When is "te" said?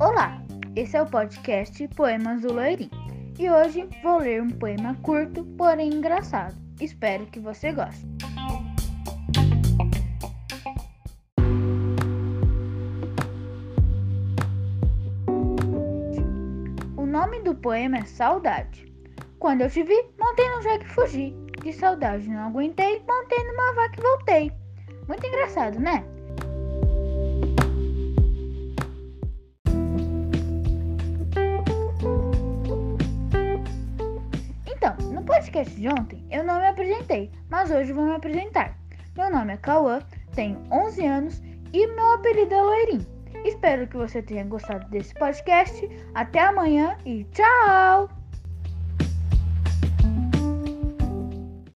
19.70-19.82